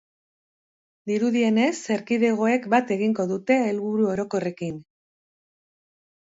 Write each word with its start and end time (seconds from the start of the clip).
Dirudienez, 1.09 1.73
erkidegoek 1.95 2.65
bat 2.75 2.95
egingo 2.97 3.27
dute 3.33 3.59
helburu 3.67 4.09
orokorrekin. 4.15 4.83